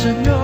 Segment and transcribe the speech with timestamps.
[0.00, 0.39] Señor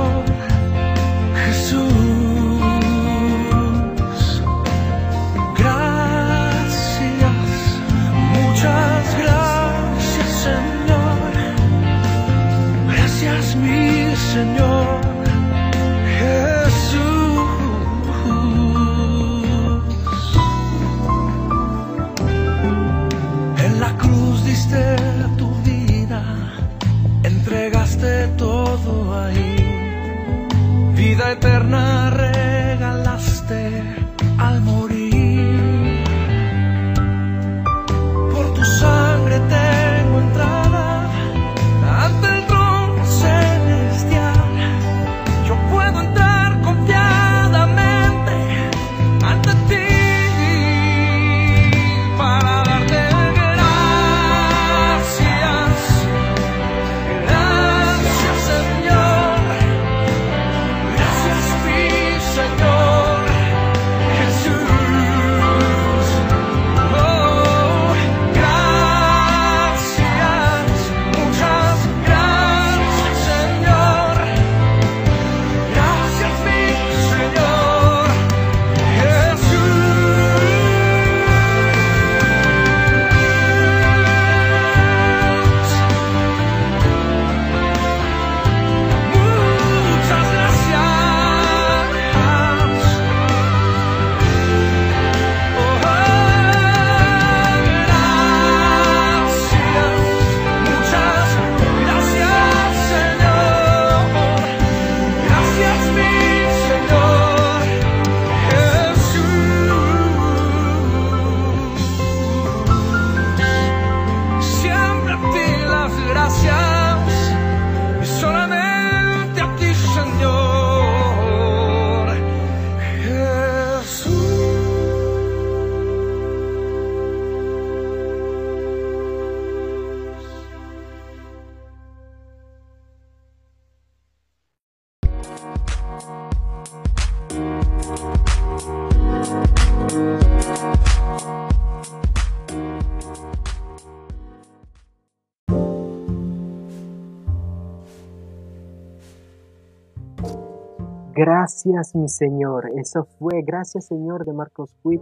[151.16, 152.71] Gracias, mi Señor.
[152.77, 153.41] Eso fue.
[153.41, 155.00] Gracias, Señor, de Marcos Witt.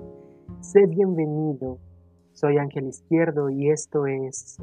[0.61, 1.79] Sé bienvenido.
[2.35, 4.59] Soy Ángel Izquierdo y esto es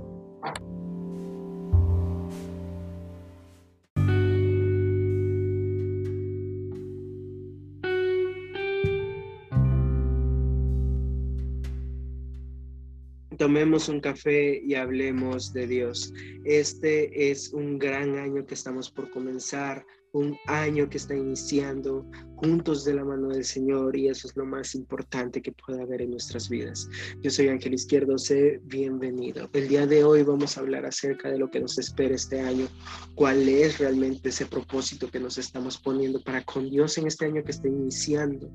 [13.42, 16.14] Tomemos un café y hablemos de Dios.
[16.46, 22.86] Este es un gran año que estamos por comenzar, un año que está iniciando juntos
[22.86, 26.12] de la mano del Señor y eso es lo más importante que puede haber en
[26.12, 26.88] nuestras vidas.
[27.22, 29.50] Yo soy Ángel Izquierdo, sé bienvenido.
[29.54, 32.68] El día de hoy vamos a hablar acerca de lo que nos espera este año,
[33.16, 37.44] cuál es realmente ese propósito que nos estamos poniendo para con Dios en este año
[37.44, 38.52] que está iniciando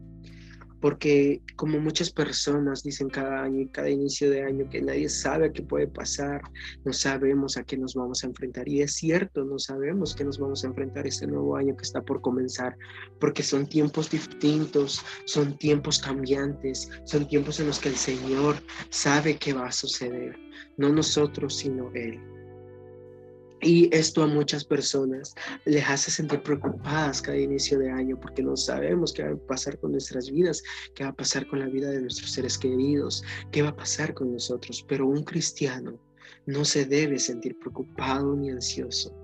[0.87, 5.51] porque como muchas personas dicen cada año y cada inicio de año que nadie sabe
[5.53, 6.41] qué puede pasar,
[6.85, 8.69] no sabemos a qué nos vamos a enfrentar.
[8.69, 12.03] Y es cierto, no sabemos qué nos vamos a enfrentar este nuevo año que está
[12.03, 12.77] por comenzar,
[13.19, 18.55] porque son tiempos distintos, son tiempos cambiantes, son tiempos en los que el Señor
[18.91, 20.39] sabe qué va a suceder,
[20.77, 22.21] no nosotros, sino Él.
[23.63, 28.57] Y esto a muchas personas les hace sentir preocupadas cada inicio de año porque no
[28.57, 30.63] sabemos qué va a pasar con nuestras vidas,
[30.95, 33.23] qué va a pasar con la vida de nuestros seres queridos,
[33.53, 34.85] qué va a pasar con nosotros.
[34.87, 35.99] Pero un cristiano
[36.45, 39.15] no se debe sentir preocupado ni ansioso.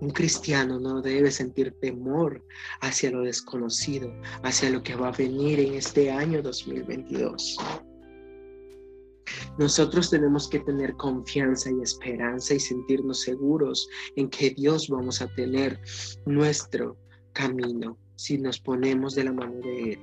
[0.00, 2.44] Un cristiano no debe sentir temor
[2.80, 4.12] hacia lo desconocido,
[4.42, 7.56] hacia lo que va a venir en este año 2022.
[9.58, 15.28] Nosotros tenemos que tener confianza y esperanza y sentirnos seguros en que Dios vamos a
[15.34, 15.80] tener
[16.26, 16.96] nuestro
[17.32, 19.98] camino si nos ponemos de la mano de Él.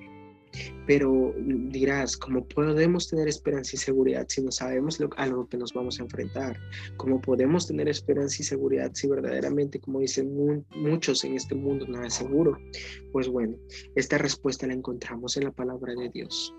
[0.87, 5.57] Pero dirás, ¿cómo podemos tener esperanza y seguridad si no sabemos lo, a lo que
[5.57, 6.59] nos vamos a enfrentar?
[6.97, 11.85] ¿Cómo podemos tener esperanza y seguridad si verdaderamente, como dicen mu muchos en este mundo,
[11.87, 12.57] nada es seguro?
[13.11, 13.55] Pues bueno,
[13.95, 16.53] esta respuesta la encontramos en la palabra de Dios.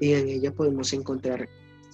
[0.00, 1.48] Y en ella podemos encontrar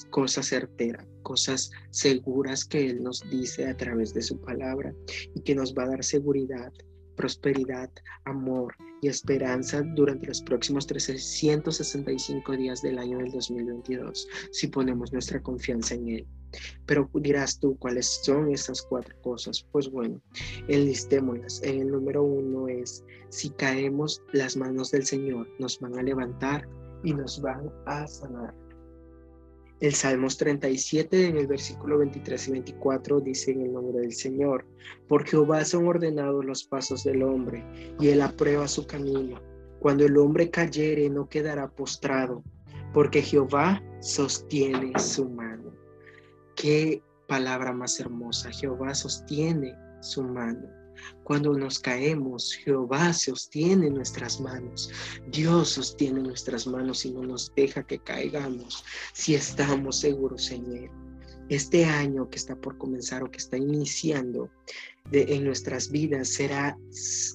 [0.07, 4.95] cosas certeras, cosas seguras que Él nos dice a través de su palabra
[5.35, 6.73] y que nos va a dar seguridad
[7.21, 7.91] prosperidad,
[8.25, 15.43] amor y esperanza durante los próximos 365 días del año del 2022, si ponemos nuestra
[15.43, 16.27] confianza en Él.
[16.87, 19.67] Pero dirás tú cuáles son esas cuatro cosas.
[19.71, 20.19] Pues bueno,
[20.69, 21.63] enlistémoslas.
[21.63, 26.67] En el número uno es, si caemos, las manos del Señor nos van a levantar
[27.05, 28.55] y nos van a sanar.
[29.81, 34.67] El Salmos 37 en el versículo 23 y 24 dice en el nombre del Señor,
[35.09, 37.65] porque Jehová son ordenados los pasos del hombre
[37.99, 39.41] y él aprueba su camino.
[39.81, 42.45] Cuando el hombre cayere no quedará postrado,
[42.93, 45.73] porque Jehová sostiene su mano.
[46.57, 48.51] Qué palabra más hermosa.
[48.51, 50.80] Jehová sostiene su mano.
[51.25, 54.91] Cuando nos caemos, Jehová sostiene nuestras manos.
[55.29, 60.91] Dios sostiene nuestras manos y no nos deja que caigamos si estamos seguros en Él.
[61.49, 64.51] Este año que está por comenzar o que está iniciando
[65.13, 66.79] en nuestras vidas será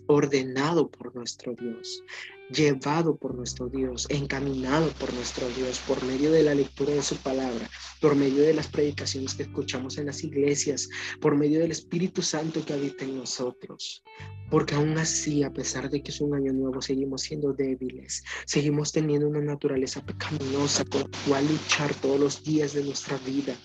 [0.08, 2.02] ordenado por nuestro Dios
[2.50, 7.16] llevado por nuestro Dios, encaminado por nuestro Dios, por medio de la lectura de su
[7.18, 7.70] palabra,
[8.02, 10.90] por medio de las predicaciones que escuchamos en las iglesias,
[11.20, 14.04] por medio del Espíritu Santo que habita en nosotros.
[14.50, 18.92] Porque aún así, a pesar de que es un año nuevo, seguimos siendo débiles, seguimos
[18.92, 23.56] teniendo una naturaleza pecaminosa con la cual luchar todos los días de nuestra vida.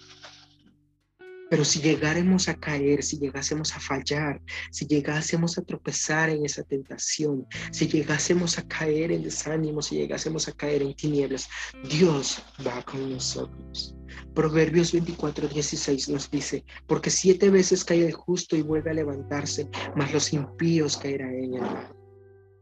[1.51, 6.63] Pero si llegáramos a caer, si llegásemos a fallar, si llegásemos a tropezar en esa
[6.63, 11.49] tentación, si llegásemos a caer en desánimo, si llegásemos a caer en tinieblas,
[11.91, 13.97] Dios va con nosotros.
[14.33, 19.69] Proverbios 24, 16 nos dice, porque siete veces cae el justo y vuelve a levantarse,
[19.97, 21.93] mas los impíos caerán en el mar.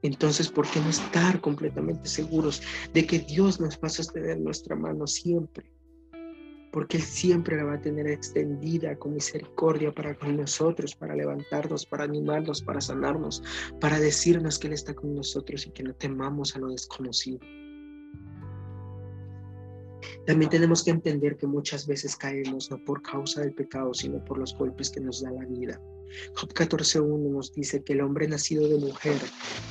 [0.00, 2.62] Entonces, ¿por qué no estar completamente seguros
[2.94, 5.70] de que Dios nos va a sostener nuestra mano siempre?
[6.78, 11.84] Porque Él siempre la va a tener extendida con misericordia para con nosotros, para levantarnos,
[11.84, 13.42] para animarnos, para sanarnos,
[13.80, 17.40] para decirnos que Él está con nosotros y que no temamos a lo desconocido.
[20.26, 24.38] También tenemos que entender que muchas veces caemos no por causa del pecado, sino por
[24.38, 25.80] los golpes que nos da la vida.
[26.34, 29.20] Job 14.1 nos dice que el hombre nacido de mujer,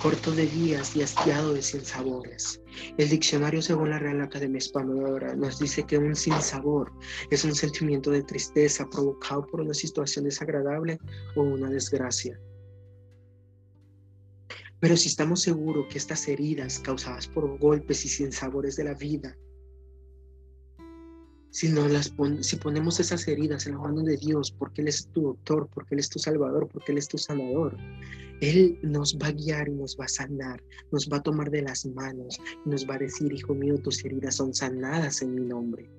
[0.02, 2.62] corto de días y hastiado de sinsabores.
[2.98, 6.92] El diccionario según la Real Academia Española nos dice que un sinsabor
[7.32, 11.00] es un sentimiento de tristeza provocado por una situación desagradable
[11.36, 12.40] o una desgracia.
[14.80, 19.36] Pero si estamos seguros que estas heridas causadas por golpes y sinsabores de la vida
[21.58, 25.24] si, las si ponemos esas heridas en la mano de Dios, porque Él es tu
[25.24, 27.76] doctor, porque Él es tu salvador, porque Él es tu sanador,
[28.42, 31.64] Él nos va a guiar y nos va a sanar, nos va a tomar de
[31.64, 35.46] las manos y nos va a decir, hijo mío, tus heridas son sanadas en mi
[35.48, 35.90] nombre.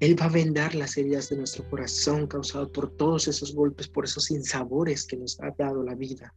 [0.00, 4.04] Él va a vendar las heridas de nuestro corazón causadas por todos esos golpes, por
[4.04, 6.34] esos insabores que nos ha dado la vida.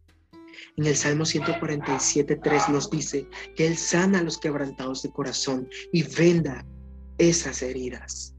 [0.78, 6.04] En el Salmo 147.3 nos dice que Él sana a los quebrantados de corazón y
[6.04, 6.66] venda
[7.18, 8.36] esas heridas.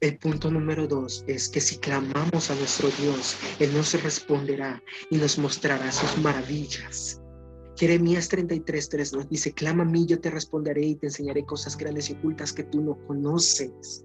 [0.00, 5.16] El punto número dos es que si clamamos a nuestro Dios, Él nos responderá y
[5.16, 7.20] nos mostrará sus maravillas.
[7.76, 12.10] Jeremías 33:3 nos dice, clama a mí, yo te responderé y te enseñaré cosas grandes
[12.10, 14.04] y ocultas que tú no conoces.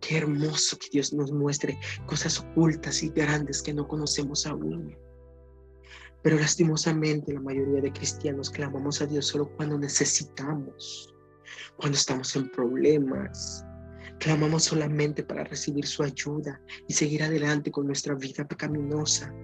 [0.00, 4.94] Qué hermoso que Dios nos muestre cosas ocultas y grandes que no conocemos aún.
[6.22, 11.12] Pero lastimosamente la mayoría de cristianos clamamos a Dios solo cuando necesitamos,
[11.76, 13.64] cuando estamos en problemas.
[14.18, 19.34] Clamamos solamente para recibir su ayuda y seguir adelante con nuestra vida pecaminosa.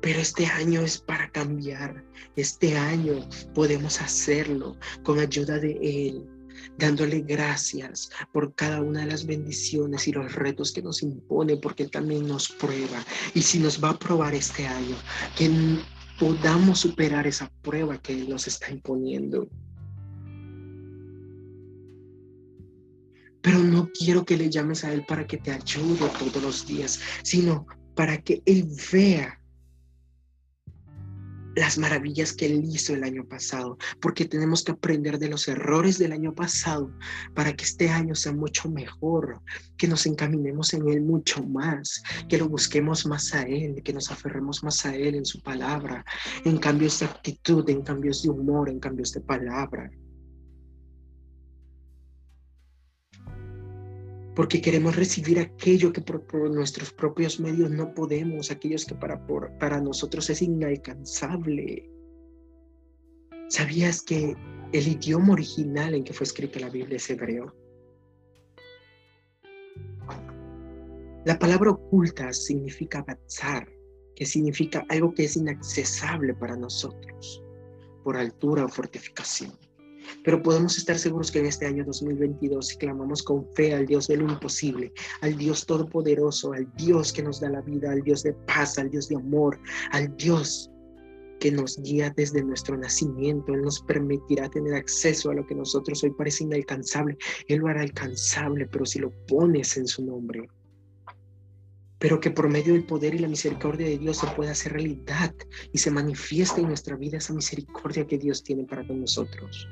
[0.00, 2.02] Pero este año es para cambiar.
[2.36, 6.35] Este año podemos hacerlo con ayuda de Él
[6.78, 11.88] dándole gracias por cada una de las bendiciones y los retos que nos impone, porque
[11.88, 13.04] también nos prueba.
[13.34, 14.96] Y si nos va a probar este año,
[15.36, 15.50] que
[16.18, 19.48] podamos superar esa prueba que nos está imponiendo.
[23.42, 27.00] Pero no quiero que le llames a Él para que te ayude todos los días,
[27.22, 29.40] sino para que Él vea
[31.56, 35.98] las maravillas que Él hizo el año pasado, porque tenemos que aprender de los errores
[35.98, 36.90] del año pasado
[37.34, 39.40] para que este año sea mucho mejor,
[39.78, 44.10] que nos encaminemos en Él mucho más, que lo busquemos más a Él, que nos
[44.10, 46.04] aferremos más a Él en su palabra,
[46.44, 49.90] en cambios de actitud, en cambios de humor, en cambios de palabra.
[54.36, 59.26] Porque queremos recibir aquello que por, nuestros propios medios no podemos, aquellos que para,
[59.58, 61.90] para nosotros es inalcanzable.
[63.48, 64.36] ¿Sabías que
[64.72, 67.56] el idioma original en que fue escrita la Biblia es hebreo?
[71.24, 73.66] La palabra oculta significa avanzar,
[74.14, 77.42] que significa algo que es inaccesible para nosotros,
[78.04, 79.65] por altura o fortificación.
[80.24, 84.08] Pero podemos estar seguros que en este año 2022, si clamamos con fe al Dios
[84.08, 88.22] de lo imposible, al Dios todopoderoso, al Dios que nos da la vida, al Dios
[88.22, 89.58] de paz, al Dios de amor,
[89.92, 90.70] al Dios
[91.40, 93.54] que nos guía desde nuestro nacimiento.
[93.54, 97.16] Él nos permitirá tener acceso a lo que nosotros hoy parece inalcanzable.
[97.48, 100.48] Él lo hará alcanzable, pero si lo pones en su nombre.
[101.98, 105.34] Pero que por medio del poder y la misericordia de Dios se pueda hacer realidad
[105.72, 109.66] y se manifieste en nuestra vida esa misericordia que Dios tiene para con nosotros.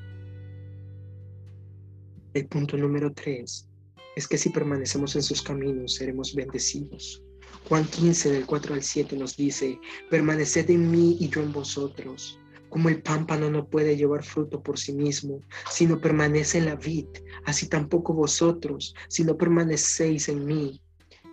[2.35, 3.69] El punto número tres
[4.17, 7.23] es que si permanecemos en sus caminos seremos bendecidos.
[7.69, 9.79] Juan 15 del 4 al 7 nos dice,
[10.11, 12.41] permaneced en mí y yo en vosotros.
[12.71, 17.07] Como el pámpano no puede llevar fruto por sí mismo, sino permanece en la vid,
[17.45, 20.83] así tampoco vosotros, si no permanecéis en mí.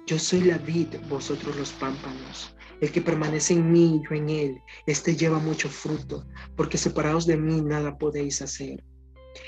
[0.05, 2.55] Yo soy la vid, vosotros los pámpanos.
[2.79, 7.25] El que permanece en mí y yo en él, éste lleva mucho fruto, porque separados
[7.25, 8.83] de mí nada podéis hacer.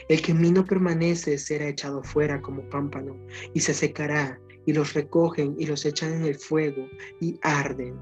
[0.08, 3.18] El que en mí no permanece será echado fuera como pámpano
[3.54, 6.88] y se secará y los recogen y los echan en el fuego
[7.20, 7.96] y arden.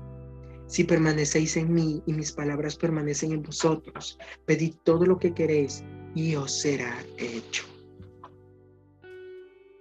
[0.68, 5.84] Si permanecéis en mí y mis palabras permanecen en vosotros, pedid todo lo que queréis
[6.16, 7.66] y os será hecho.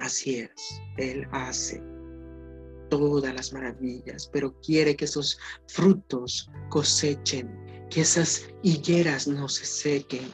[0.00, 1.82] Así es, Él hace
[2.88, 5.38] todas las maravillas, pero quiere que esos
[5.68, 7.48] frutos cosechen,
[7.88, 10.28] que esas higueras no se sequen,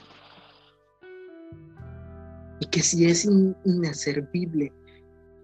[2.60, 3.24] y que si es
[3.64, 4.72] inaservible,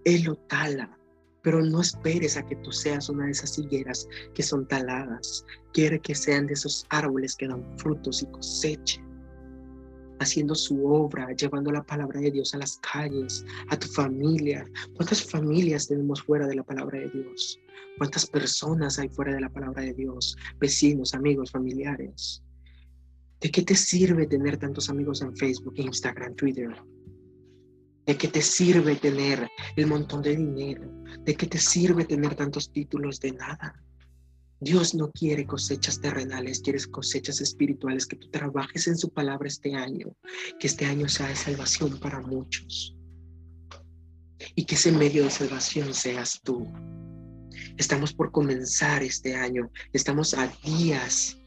[0.05, 0.97] Él lo tala.
[1.41, 5.45] Pero no esperes a que tú seas una de esas higueras que son taladas.
[5.73, 9.03] Quiere que sean de esos árboles que dan frutos y cosechen,
[10.19, 14.65] haciendo su obra, llevando la palabra de Dios a las calles, a tu familia.
[14.95, 17.59] ¿Cuántas familias tenemos fuera de la palabra de Dios?
[17.97, 20.37] ¿Cuántas personas hay fuera de la palabra de Dios?
[20.59, 22.41] Vecinos, amigos, familiares.
[23.41, 26.73] ¿De qué te sirve tener tantos amigos en Facebook, Instagram, Twitter?
[28.05, 30.91] ¿De qué te sirve tener el montón de dinero?
[31.21, 33.81] ¿De qué te sirve tener tantos títulos de nada?
[34.59, 39.75] Dios no quiere cosechas terrenales, quiere cosechas espirituales, que tú trabajes en su palabra este
[39.75, 40.15] año,
[40.59, 42.95] que este año sea de salvación para muchos
[44.55, 46.65] y que ese medio de salvación seas tú.
[47.77, 51.37] Estamos por comenzar este año, estamos a días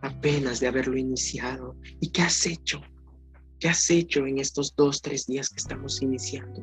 [0.00, 1.76] apenas de haberlo iniciado.
[2.00, 2.82] ¿Y qué has hecho?
[3.64, 6.62] ¿Qué has hecho en estos dos, tres días que estamos iniciando?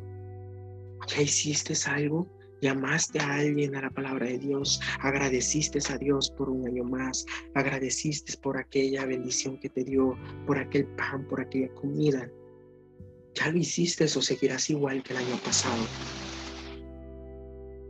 [1.08, 2.27] ¿Ya hiciste algo?
[2.62, 4.79] ¿Llamaste a alguien a la palabra de Dios?
[5.00, 7.25] ¿Agradeciste a Dios por un año más?
[7.55, 10.15] ¿Agradeciste por aquella bendición que te dio,
[10.46, 12.29] por aquel pan, por aquella comida?
[13.34, 15.81] ¿Ya lo hiciste o seguirás igual que el año pasado?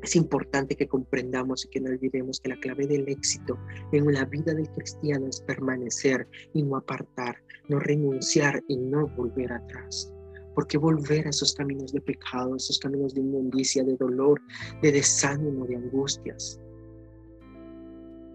[0.02, 3.58] Es importante que comprendamos y que no olvidemos que la clave del éxito
[3.92, 7.38] en la vida del cristiano es permanecer y no apartar,
[7.70, 10.12] no renunciar y no volver atrás.
[10.56, 14.42] Porque volver a esos caminos de pecado, esos caminos de inmundicia, de dolor,
[14.82, 16.60] de desánimo, de angustias.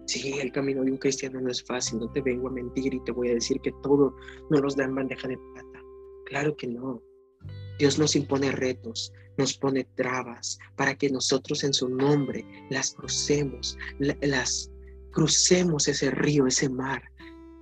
[0.05, 3.03] Sí, el camino de un cristiano no es fácil, no te vengo a mentir y
[3.03, 4.15] te voy a decir que todo
[4.49, 5.83] no nos da en bandeja de plata.
[6.25, 7.01] Claro que no.
[7.77, 13.77] Dios nos impone retos, nos pone trabas para que nosotros en su nombre las crucemos,
[13.99, 14.71] las
[15.11, 17.03] crucemos ese río, ese mar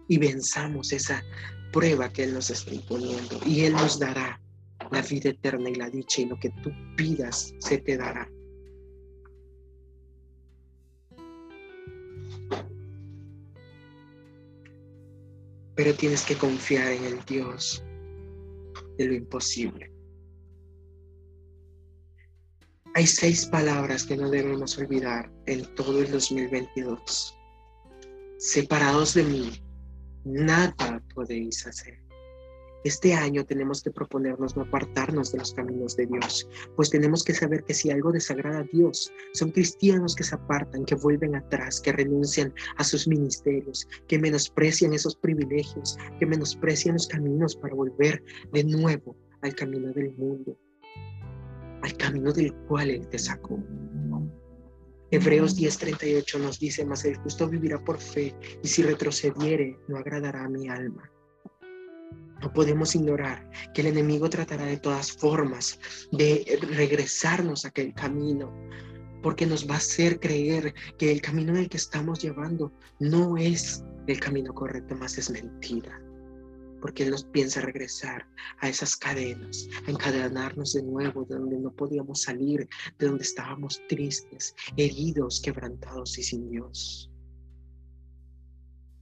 [0.08, 1.24] y venzamos esa
[1.72, 3.40] prueba que Él nos está imponiendo.
[3.46, 4.40] Y Él nos dará
[4.92, 8.30] la vida eterna y la dicha y lo que tú pidas se te dará.
[15.76, 17.84] Pero tienes que confiar en el Dios
[18.98, 19.95] de lo imposible.
[22.98, 27.38] Hay seis palabras que no debemos olvidar en todo el 2022.
[28.38, 29.62] Separados de mí,
[30.24, 32.00] nada podéis hacer.
[32.86, 36.48] Este año tenemos que proponernos no apartarnos de los caminos de Dios,
[36.78, 40.86] pues tenemos que saber que si algo desagrada a Dios, son cristianos que se apartan,
[40.86, 47.10] que vuelven atrás, que renuncian a sus ministerios, que menosprecian esos privilegios, que menosprecian los
[47.10, 48.24] caminos para volver
[48.54, 50.58] de nuevo al camino del mundo
[51.86, 53.64] al camino del cual Él te sacó.
[55.12, 60.46] Hebreos 10:38 nos dice, mas el justo vivirá por fe, y si retrocediere, no agradará
[60.46, 61.10] a mi alma.
[62.42, 65.80] No podemos ignorar que el enemigo tratará de todas formas
[66.12, 68.52] de regresarnos a aquel camino,
[69.22, 73.38] porque nos va a hacer creer que el camino en el que estamos llevando no
[73.38, 76.02] es el camino correcto, más es mentira
[76.86, 78.28] porque Él nos piensa regresar
[78.60, 83.82] a esas cadenas, a encadenarnos de nuevo de donde no podíamos salir, de donde estábamos
[83.90, 87.10] tristes, heridos, quebrantados y sin Dios.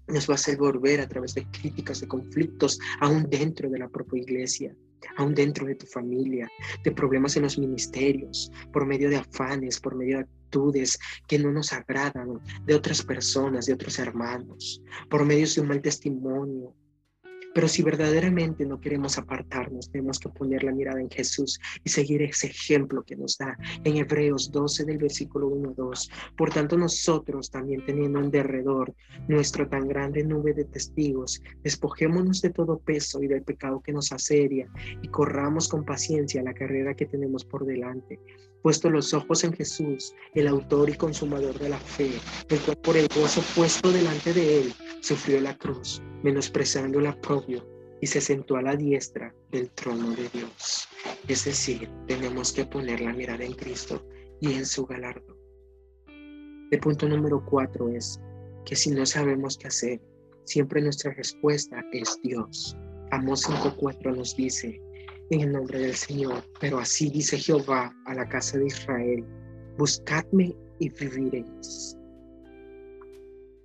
[0.08, 3.90] Nos va a hacer volver a través de críticas, de conflictos, aún dentro de la
[3.90, 4.74] propia iglesia,
[5.18, 6.50] aún dentro de tu familia,
[6.86, 10.98] de problemas en los ministerios, por medio de afanes, por medio de actitudes
[11.28, 15.82] que no nos agradan, de otras personas, de otros hermanos, por medio de un mal
[15.82, 16.74] testimonio,
[17.54, 22.22] pero si verdaderamente no queremos apartarnos, tenemos que poner la mirada en Jesús y seguir
[22.24, 26.12] ese ejemplo que nos da en Hebreos 12 del versículo 1 2.
[26.38, 28.94] Por tanto, nosotros también teniendo en derredor
[29.28, 34.12] nuestra tan grande nube de testigos, despojémonos de todo peso y del pecado que nos
[34.12, 34.70] asedia
[35.02, 38.20] y corramos con paciencia la carrera que tenemos por delante
[38.64, 42.12] puesto los ojos en Jesús, el autor y consumador de la fe,
[42.50, 47.66] el cual por el gozo puesto delante de él sufrió la cruz, menospreciando la propio,
[48.02, 50.90] y se sentó a la diestra del trono de Dios.
[51.28, 54.06] Es decir, tenemos que poner la mirada en Cristo
[54.42, 55.38] y en su galardo.
[56.72, 58.20] El punto número cuatro es
[58.66, 60.02] que si no sabemos qué hacer,
[60.44, 62.76] siempre nuestra respuesta es Dios.
[63.12, 64.82] Amos 5.4 nos dice,
[65.30, 66.44] en el nombre del Señor.
[66.60, 69.26] Pero así dice Jehová a la casa de Israel,
[69.78, 71.98] buscadme y viviréis.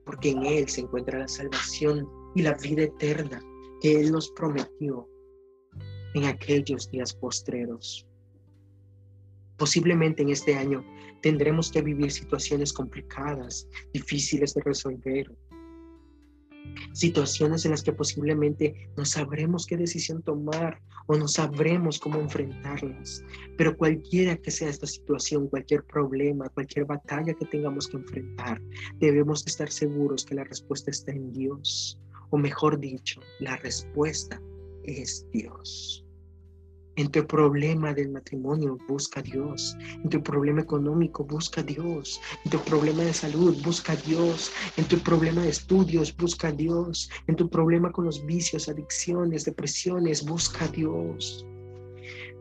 [0.04, 3.42] Porque en Él se encuentra la salvación y la vida eterna
[3.80, 5.08] que Él nos prometió
[6.14, 8.06] en aquellos días postreros.
[9.56, 10.84] Posiblemente en este año
[11.20, 15.32] tendremos que vivir situaciones complicadas, difíciles de resolver,
[16.92, 23.24] situaciones en las que posiblemente no sabremos qué decisión tomar o no sabremos cómo enfrentarlas.
[23.56, 28.62] Pero cualquiera que sea esta situación, cualquier problema, cualquier batalla que tengamos que enfrentar,
[29.00, 31.98] debemos estar seguros que la respuesta está en Dios.
[32.30, 34.40] O mejor dicho, la respuesta
[34.84, 36.04] es Dios.
[36.98, 39.76] En tu problema del matrimonio, busca a Dios.
[40.02, 42.20] En tu problema económico, busca a Dios.
[42.44, 44.50] En tu problema de salud, busca a Dios.
[44.76, 47.08] En tu problema de estudios, busca a Dios.
[47.28, 51.46] En tu problema con los vicios, adicciones, depresiones, busca a Dios.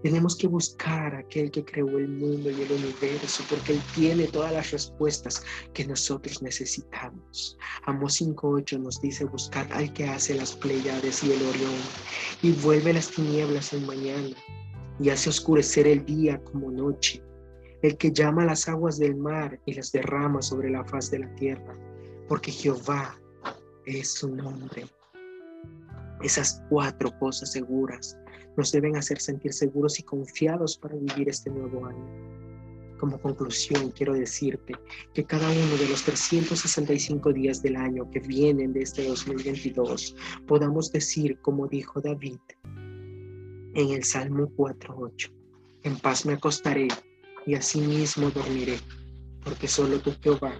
[0.03, 4.27] Tenemos que buscar a aquel que creó el mundo y el universo, porque Él tiene
[4.27, 7.57] todas las respuestas que nosotros necesitamos.
[7.85, 11.73] Amos 5.8 nos dice, buscar al que hace las Pleiades y el Orión,
[12.43, 14.35] y vuelve las tinieblas en mañana,
[14.99, 17.23] y hace oscurecer el día como noche,
[17.81, 21.35] el que llama las aguas del mar y las derrama sobre la faz de la
[21.35, 21.75] tierra,
[22.27, 23.19] porque Jehová
[23.85, 24.85] es su nombre.
[26.21, 28.17] Esas cuatro cosas seguras
[28.57, 32.97] nos deben hacer sentir seguros y confiados para vivir este nuevo año.
[32.99, 34.73] Como conclusión, quiero decirte
[35.13, 40.15] que cada uno de los 365 días del año que vienen de este 2022
[40.47, 42.39] podamos decir, como dijo David
[43.75, 45.31] en el Salmo 4.8,
[45.83, 46.87] en paz me acostaré
[47.45, 48.79] y asimismo dormiré,
[49.43, 50.57] porque solo tú, Jehová,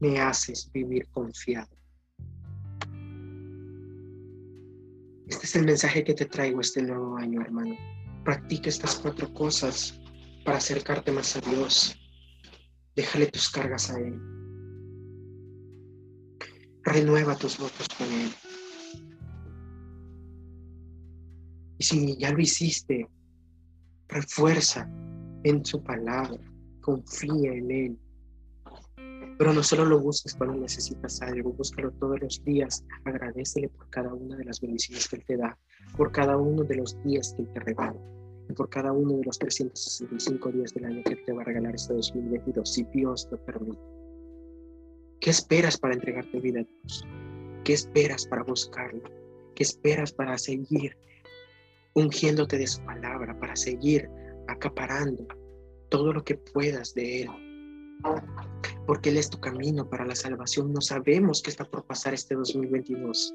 [0.00, 1.81] me haces vivir confiado.
[5.28, 7.76] Este es el mensaje que te traigo este nuevo año, hermano.
[8.24, 10.00] Practica estas cuatro cosas
[10.44, 11.98] para acercarte más a Dios.
[12.96, 14.20] Déjale tus cargas a Él.
[16.84, 18.30] Renueva tus votos con Él.
[21.78, 23.08] Y si ya lo hiciste,
[24.08, 24.88] refuerza
[25.44, 26.38] en su palabra,
[26.80, 27.98] confía en Él,
[29.42, 34.14] pero no solo lo busques cuando necesitas algo, búscalo todos los días, agradecele por cada
[34.14, 35.58] una de las bendiciones que Él te da,
[35.96, 38.00] por cada uno de los días que Él te regala,
[38.48, 41.74] y por cada uno de los 365 días del año que te va a regalar
[41.74, 43.82] este 2022, si Dios lo permite.
[45.20, 47.04] ¿Qué esperas para entregarte vida a Dios?
[47.64, 49.02] ¿Qué esperas para buscarlo?
[49.56, 50.96] ¿Qué esperas para seguir
[51.94, 54.08] ungiéndote de su palabra, para seguir
[54.46, 55.26] acaparando
[55.88, 57.30] todo lo que puedas de Él?
[58.86, 60.72] Porque Él es tu camino para la salvación.
[60.72, 63.34] No sabemos qué está por pasar este 2022.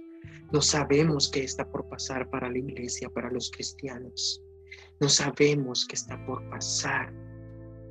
[0.51, 4.41] No sabemos qué está por pasar para la iglesia, para los cristianos.
[4.99, 7.13] No sabemos qué está por pasar,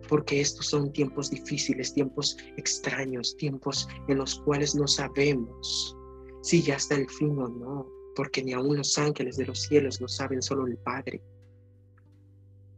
[0.08, 5.96] porque estos son tiempos difíciles, tiempos extraños, tiempos en los cuales no sabemos
[6.42, 10.00] si ya está el fin o no, porque ni aun los ángeles de los cielos
[10.00, 11.20] lo saben, solo el Padre.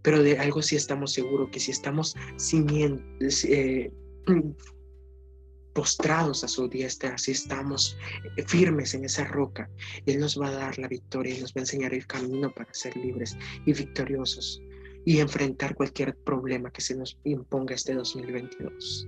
[0.02, 3.92] Pero de algo sí estamos seguros, que si estamos cimientos, eh,
[5.74, 7.96] postrados a su diestra, si estamos
[8.36, 9.70] eh, firmes en esa roca,
[10.06, 12.72] Él nos va a dar la victoria y nos va a enseñar el camino para
[12.74, 14.60] ser libres y victoriosos
[15.04, 19.06] y enfrentar cualquier problema que se nos imponga este 2022.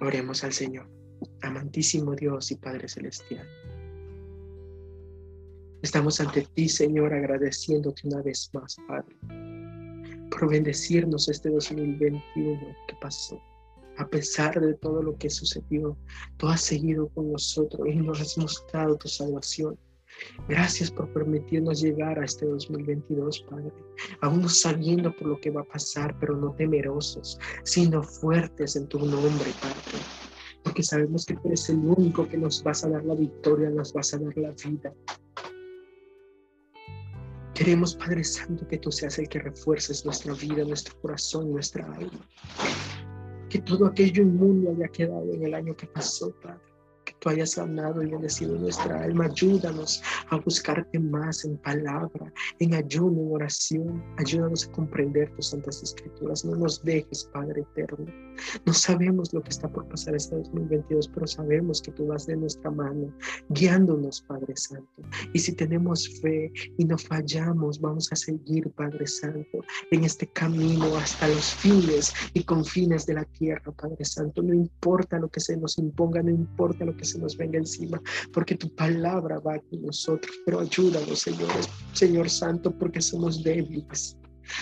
[0.00, 0.88] Oremos al Señor,
[1.42, 3.46] amantísimo Dios y Padre Celestial.
[5.82, 9.14] Estamos ante ti, Señor, agradeciéndote una vez más, Padre,
[10.30, 13.40] por bendecirnos este 2021 que pasó.
[13.98, 15.96] A pesar de todo lo que sucedió,
[16.36, 19.78] tú has seguido con nosotros y nos has mostrado tu salvación.
[20.48, 23.72] Gracias por permitirnos llegar a este 2022, Padre,
[24.20, 28.86] aún no sabiendo por lo que va a pasar, pero no temerosos, sino fuertes en
[28.86, 29.98] tu nombre, Padre.
[30.62, 33.92] Porque sabemos que tú eres el único que nos vas a dar la victoria, nos
[33.92, 34.92] vas a dar la vida.
[37.56, 42.28] Queremos, Padre Santo, que tú seas el que refuerces nuestra vida, nuestro corazón, nuestra alma.
[43.48, 46.65] Que todo aquello inmundo haya quedado en el año que pasó, Padre
[47.26, 49.24] tú hayas sanado y bendecido nuestra alma.
[49.24, 54.04] Ayúdanos a buscarte más en palabra, en ayuno, en oración.
[54.18, 56.44] Ayúdanos a comprender tus santas escrituras.
[56.44, 58.06] No nos dejes, Padre eterno.
[58.64, 62.36] No sabemos lo que está por pasar este 2022, pero sabemos que tú vas de
[62.36, 63.12] nuestra mano,
[63.48, 65.02] guiándonos, Padre Santo.
[65.32, 70.94] Y si tenemos fe y no fallamos, vamos a seguir, Padre Santo, en este camino
[70.96, 74.42] hasta los fines y confines de la tierra, Padre Santo.
[74.42, 78.00] No importa lo que se nos imponga, no importa lo que se nos venga encima,
[78.32, 80.34] porque tu palabra va con nosotros.
[80.44, 81.48] Pero ayúdanos, Señor,
[81.92, 84.16] Señor Santo, porque somos débiles.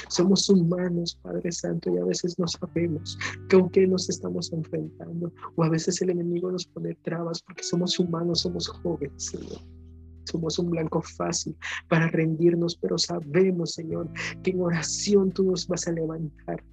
[0.09, 3.19] Somos humanos, Padre Santo, y a veces no sabemos
[3.51, 7.99] con qué nos estamos enfrentando, o a veces el enemigo nos pone trabas porque somos
[7.99, 9.61] humanos, somos jóvenes, Señor.
[10.25, 11.55] Somos un blanco fácil
[11.89, 14.11] para rendirnos, pero sabemos, Señor,
[14.43, 16.65] que en oración tú nos vas a levantar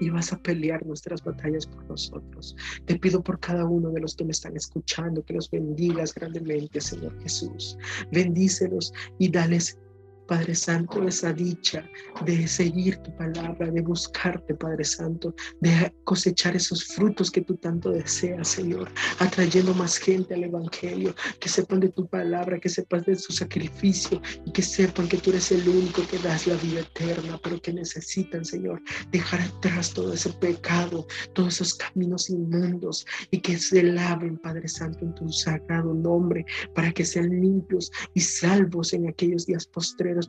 [0.00, 2.56] y vas a pelear nuestras batallas por nosotros.
[2.86, 6.80] Te pido por cada uno de los que me están escuchando que los bendigas grandemente,
[6.80, 7.76] Señor Jesús.
[8.10, 9.78] Bendícelos y dales
[10.26, 11.84] Padre Santo, esa dicha
[12.24, 17.90] de seguir tu palabra, de buscarte, Padre Santo, de cosechar esos frutos que tú tanto
[17.90, 23.16] deseas, Señor, atrayendo más gente al Evangelio, que sepan de tu palabra, que sepan de
[23.16, 27.38] su sacrificio y que sepan que tú eres el único que das la vida eterna,
[27.42, 28.80] pero que necesitan, Señor,
[29.10, 35.04] dejar atrás todo ese pecado, todos esos caminos inmundos y que se laven, Padre Santo,
[35.04, 39.66] en tu sagrado nombre, para que sean limpios y salvos en aquellos días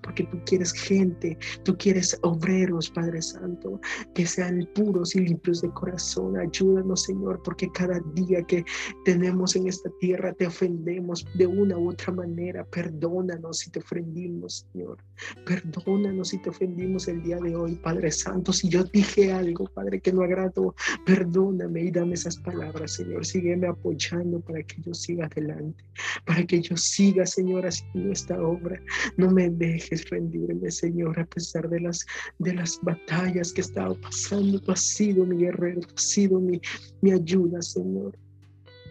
[0.02, 3.80] porque tú quieres gente, tú quieres obreros, Padre Santo,
[4.14, 6.38] que sean puros y limpios de corazón.
[6.38, 8.64] Ayúdanos, Señor, porque cada día que
[9.06, 12.66] tenemos en esta tierra te ofendemos de una u otra manera.
[12.66, 14.98] Perdónanos si te ofendimos, Señor.
[15.46, 18.54] Perdónanos si te ofendimos el día de hoy, Padre Santo.
[18.54, 23.26] Si yo dije algo, Padre, que no agrado, perdóname y dame esas palabras, Señor.
[23.26, 25.84] Sígueme apoyando para que yo siga adelante,
[26.26, 28.82] para que yo siga, Señor, haciendo esta obra.
[29.18, 32.06] No me dejes dejes rendirme, Señor, a pesar de las,
[32.40, 34.60] de las batallas que he estado pasando.
[34.60, 36.62] Tú has sido mi guerrero, tú has sido mi,
[37.02, 38.18] mi ayuda, Señor.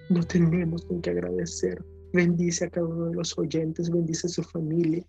[0.08, 1.82] No tenemos con qué agradecer.
[2.12, 5.04] Bendice a cada uno de los oyentes, bendice a su familia.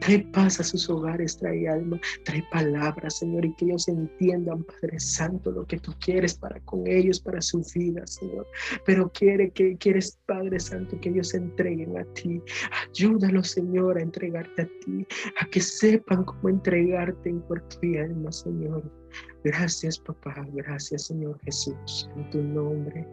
[0.00, 4.98] Trae paz a sus hogares, trae alma, trae palabras, Señor, y que ellos entiendan, Padre
[4.98, 8.46] Santo, lo que tú quieres para con ellos, para su vida, Señor.
[8.86, 12.40] Pero quiere que quieres, Padre Santo, que ellos se entreguen a ti.
[12.88, 15.06] Ayúdalos, Señor, a entregarte a ti,
[15.40, 18.90] a que sepan cómo entregarte en cuerpo y alma, Señor.
[19.44, 20.46] Gracias, papá.
[20.52, 22.08] Gracias, Señor Jesús.
[22.16, 23.06] En tu nombre,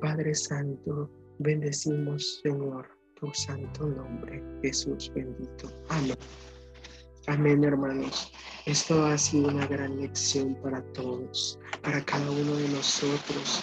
[0.00, 5.70] Padre Santo, bendecimos, Señor tu santo nombre, Jesús bendito.
[5.88, 6.16] Amén.
[7.28, 8.32] Amén, hermanos.
[8.66, 13.62] Esto ha sido una gran lección para todos, para cada uno de nosotros.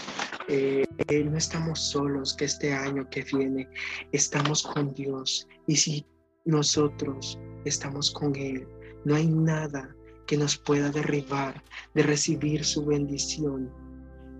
[0.49, 0.85] Eh,
[1.25, 3.69] no estamos solos, que este año que viene
[4.11, 5.47] estamos con Dios.
[5.67, 6.05] Y si
[6.45, 8.67] nosotros estamos con Él,
[9.05, 9.95] no hay nada
[10.27, 11.63] que nos pueda derribar
[11.93, 13.71] de recibir su bendición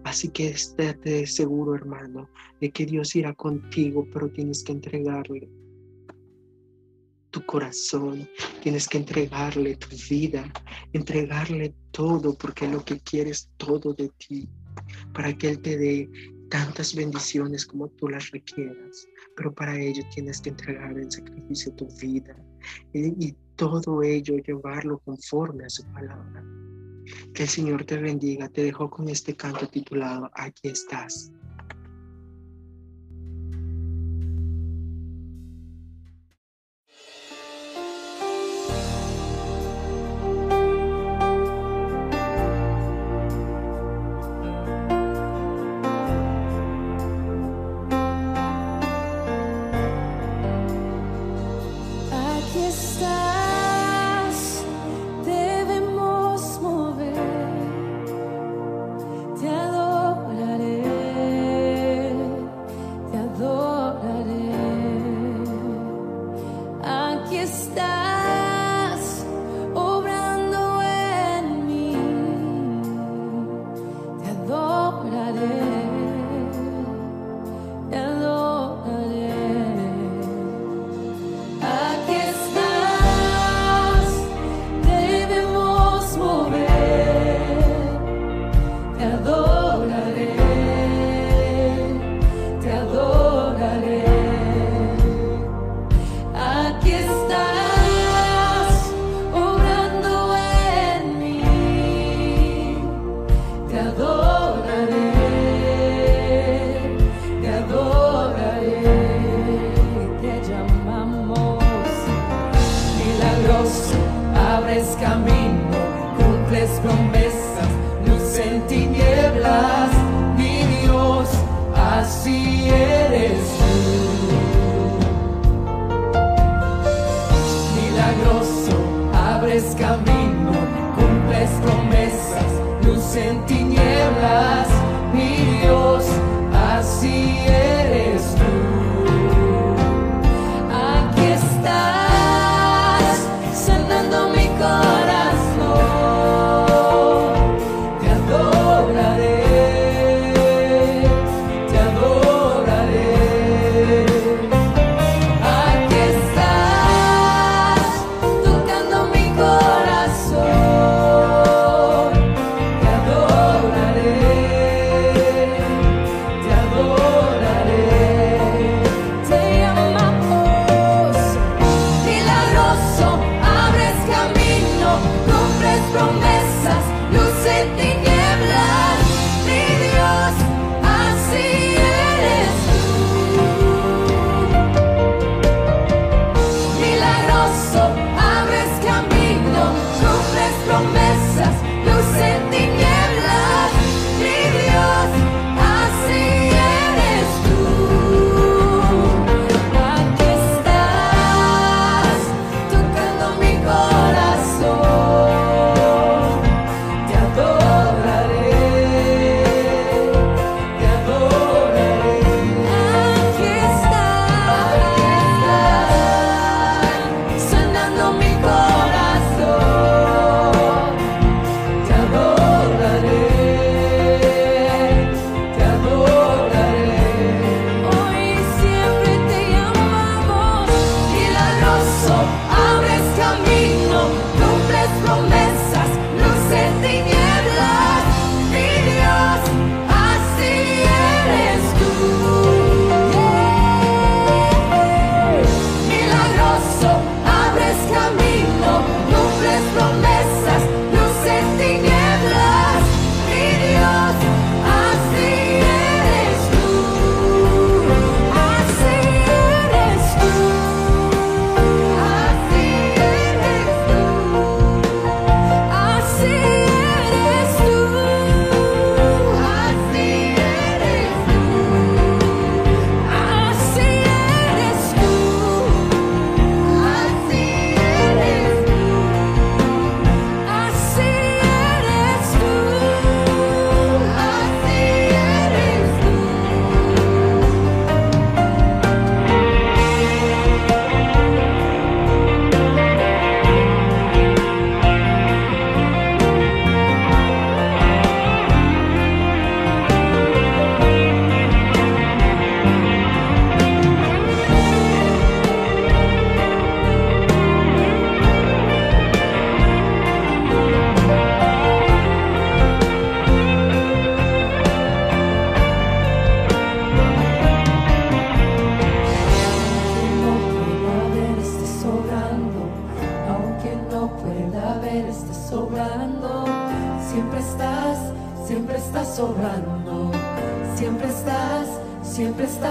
[0.04, 5.50] Así que estate seguro, hermano, de que Dios irá contigo, pero tienes que entregarle
[7.32, 8.30] tu corazón,
[8.62, 10.52] tienes que entregarle tu vida,
[10.94, 14.48] entregarle todo, porque lo que quieres todo de ti,
[15.14, 16.10] para que Él te dé
[16.50, 19.08] tantas bendiciones como tú las requieras.
[19.36, 22.36] Pero para ello tienes que entregar en sacrificio tu vida
[22.94, 26.53] y, y todo ello llevarlo conforme a su palabra.
[27.34, 28.50] Que el Señor te bendiga.
[28.50, 31.32] Te dejo con este canto titulado Aquí estás.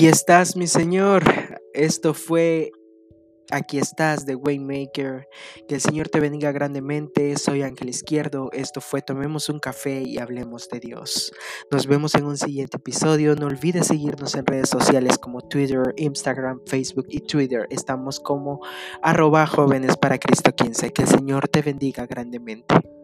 [0.00, 1.24] Aquí estás, mi Señor.
[1.74, 2.72] Esto fue
[3.50, 5.28] Aquí estás de Waymaker.
[5.68, 7.36] Que el Señor te bendiga grandemente.
[7.36, 8.48] Soy Ángel Izquierdo.
[8.52, 11.34] Esto fue Tomemos un café y hablemos de Dios.
[11.70, 13.34] Nos vemos en un siguiente episodio.
[13.36, 17.66] No olvides seguirnos en redes sociales como Twitter, Instagram, Facebook y Twitter.
[17.68, 18.60] Estamos como
[19.02, 20.94] arroba jóvenes para Cristo 15.
[20.94, 22.99] Que el Señor te bendiga grandemente.